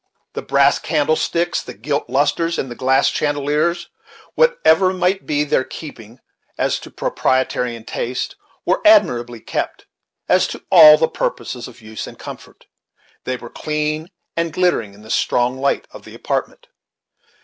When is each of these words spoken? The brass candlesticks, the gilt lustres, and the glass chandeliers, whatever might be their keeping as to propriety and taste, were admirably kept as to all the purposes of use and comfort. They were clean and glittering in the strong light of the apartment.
The 0.33 0.41
brass 0.41 0.79
candlesticks, 0.79 1.61
the 1.61 1.75
gilt 1.75 2.09
lustres, 2.09 2.57
and 2.57 2.71
the 2.71 2.75
glass 2.75 3.07
chandeliers, 3.09 3.87
whatever 4.33 4.93
might 4.93 5.27
be 5.27 5.43
their 5.43 5.63
keeping 5.63 6.19
as 6.57 6.79
to 6.79 6.89
propriety 6.89 7.75
and 7.75 7.87
taste, 7.87 8.35
were 8.65 8.81
admirably 8.83 9.41
kept 9.41 9.85
as 10.27 10.47
to 10.47 10.63
all 10.71 10.97
the 10.97 11.07
purposes 11.07 11.67
of 11.67 11.83
use 11.83 12.07
and 12.07 12.17
comfort. 12.17 12.65
They 13.25 13.37
were 13.37 13.51
clean 13.51 14.09
and 14.35 14.51
glittering 14.51 14.95
in 14.95 15.03
the 15.03 15.11
strong 15.11 15.59
light 15.59 15.87
of 15.91 16.03
the 16.03 16.15
apartment. 16.15 16.65